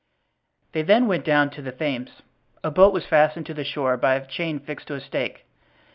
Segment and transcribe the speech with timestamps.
[0.71, 2.23] They then went down to the Thames.
[2.63, 5.45] A boat was fastened to the shore by a chain fixed to a stake.